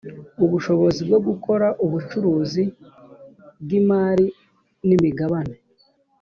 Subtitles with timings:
[0.45, 2.63] ubushobozi bwo gukora ubucuruzi
[3.61, 4.27] bw imari
[4.87, 5.55] n imigabane